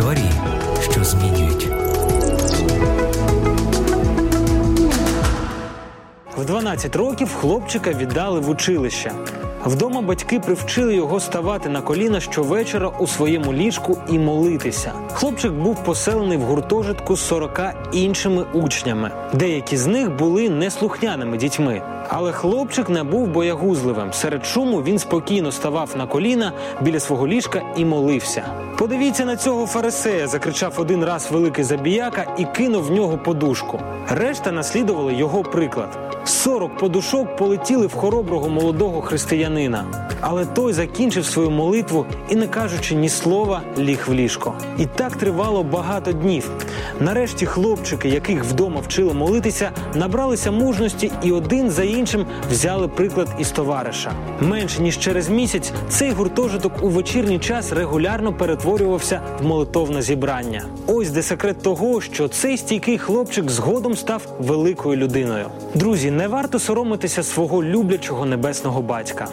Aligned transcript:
Історії, 0.00 0.32
що 0.90 1.04
змінюють. 1.04 1.68
В 6.36 6.44
12 6.44 6.96
років 6.96 7.34
хлопчика 7.34 7.92
віддали 7.92 8.40
в 8.40 8.48
училище. 8.48 9.12
Вдома 9.64 10.00
батьки 10.02 10.40
привчили 10.40 10.94
його 10.94 11.20
ставати 11.20 11.68
на 11.68 11.80
коліна 11.80 12.20
щовечора 12.20 12.88
у 12.88 13.06
своєму 13.06 13.52
ліжку 13.52 13.98
і 14.08 14.18
молитися. 14.18 14.92
Хлопчик 15.12 15.52
був 15.52 15.84
поселений 15.84 16.38
в 16.38 16.40
гуртожитку 16.40 17.16
з 17.16 17.26
40 17.26 17.60
іншими 17.92 18.46
учнями. 18.52 19.10
Деякі 19.34 19.76
з 19.76 19.86
них 19.86 20.16
були 20.16 20.48
неслухняними 20.48 21.36
дітьми. 21.36 21.82
Але 22.08 22.32
хлопчик 22.32 22.88
не 22.88 23.04
був 23.04 23.28
боягузливим. 23.28 24.12
Серед 24.12 24.46
шуму 24.46 24.82
він 24.82 24.98
спокійно 24.98 25.52
ставав 25.52 25.90
на 25.96 26.06
коліна 26.06 26.52
біля 26.80 27.00
свого 27.00 27.28
ліжка 27.28 27.62
і 27.76 27.84
молився. 27.84 28.42
Подивіться 28.78 29.24
на 29.24 29.36
цього 29.36 29.66
фарисея, 29.66 30.26
закричав 30.26 30.74
один 30.76 31.04
раз 31.04 31.28
великий 31.30 31.64
забіяка 31.64 32.26
і 32.38 32.44
кинув 32.44 32.82
в 32.82 32.90
нього 32.90 33.18
подушку. 33.18 33.80
Решта 34.08 34.52
наслідували 34.52 35.14
його 35.14 35.42
приклад. 35.42 36.19
Сорок 36.24 36.76
подушок 36.76 37.36
полетіли 37.36 37.86
в 37.86 37.94
хороброго 37.94 38.48
молодого 38.48 39.00
християнина. 39.00 39.84
Але 40.20 40.44
той 40.44 40.72
закінчив 40.72 41.24
свою 41.24 41.50
молитву 41.50 42.06
і, 42.28 42.36
не 42.36 42.46
кажучи 42.46 42.94
ні 42.94 43.08
слова, 43.08 43.62
ліг 43.78 44.04
в 44.08 44.14
ліжко. 44.14 44.54
І 44.78 44.86
так 44.86 45.16
тривало 45.16 45.62
багато 45.62 46.12
днів. 46.12 46.50
Нарешті 47.00 47.46
хлопчики, 47.46 48.08
яких 48.08 48.44
вдома 48.44 48.80
вчили 48.80 49.14
молитися, 49.14 49.70
набралися 49.94 50.50
мужності 50.50 51.12
і 51.22 51.32
один 51.32 51.70
за 51.70 51.84
іншим 51.84 52.26
взяли 52.50 52.88
приклад 52.88 53.28
із 53.38 53.50
товариша. 53.50 54.12
Менше 54.40 54.82
ніж 54.82 54.98
через 54.98 55.28
місяць 55.28 55.72
цей 55.88 56.10
гуртожиток 56.10 56.72
у 56.82 56.88
вечірній 56.88 57.38
час 57.38 57.72
регулярно 57.72 58.32
перетворювався 58.32 59.20
в 59.40 59.46
молитовне 59.46 60.02
зібрання. 60.02 60.64
Ось 60.86 61.10
де 61.10 61.22
секрет 61.22 61.62
того, 61.62 62.00
що 62.00 62.28
цей 62.28 62.56
стійкий 62.56 62.98
хлопчик 62.98 63.50
згодом 63.50 63.96
став 63.96 64.22
великою 64.38 64.96
людиною. 64.96 65.46
Друзі, 65.74 66.09
не 66.10 66.28
варто 66.28 66.58
соромитися 66.58 67.22
свого 67.22 67.62
люблячого 67.62 68.26
небесного 68.26 68.82
батька. 68.82 69.28